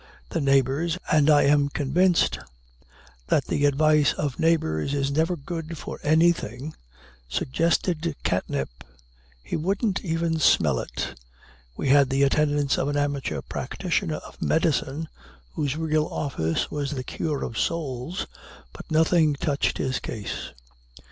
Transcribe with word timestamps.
The 0.29 0.41
neighbors 0.41 0.97
and 1.11 1.29
I 1.29 1.43
am 1.43 1.69
convinced 1.69 2.39
that 3.27 3.45
the 3.45 3.65
advice 3.67 4.13
of 4.13 4.39
neighbors 4.39 4.95
is 4.95 5.11
never 5.11 5.35
good 5.35 5.77
for 5.77 5.99
anything 6.01 6.73
suggested 7.29 8.15
catnip. 8.23 8.69
He 9.43 9.55
wouldn't 9.55 10.03
even 10.03 10.39
smell 10.39 10.79
it. 10.79 11.13
We 11.77 11.89
had 11.89 12.09
the 12.09 12.23
attendance 12.23 12.79
of 12.79 12.87
an 12.87 12.97
amateur 12.97 13.43
practitioner 13.47 14.15
of 14.25 14.41
medicine, 14.41 15.07
whose 15.51 15.77
real 15.77 16.07
office 16.07 16.71
was 16.71 16.89
the 16.95 17.03
cure 17.03 17.43
of 17.43 17.59
souls, 17.59 18.25
but 18.73 18.89
nothing 18.89 19.35
touched 19.35 19.77
his 19.77 19.99
case. 19.99 20.51